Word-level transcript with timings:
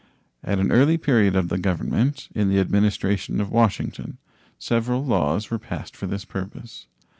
At 0.43 0.57
an 0.57 0.71
early 0.71 0.97
period 0.97 1.35
of 1.35 1.49
the 1.49 1.59
Government, 1.59 2.27
in 2.33 2.49
the 2.49 2.59
Administration 2.59 3.39
of 3.39 3.51
Washington, 3.51 4.17
several 4.57 5.05
laws 5.05 5.51
were 5.51 5.59
passed 5.59 5.95
for 5.95 6.07
this 6.07 6.25
purpose. 6.25 6.87